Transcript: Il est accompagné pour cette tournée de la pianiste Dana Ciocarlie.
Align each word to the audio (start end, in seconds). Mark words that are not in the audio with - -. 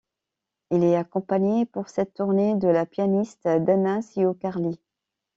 Il 0.71 0.83
est 0.83 0.95
accompagné 0.95 1.67
pour 1.67 1.87
cette 1.87 2.15
tournée 2.15 2.55
de 2.55 2.67
la 2.67 2.87
pianiste 2.87 3.43
Dana 3.43 4.01
Ciocarlie. 4.01 4.81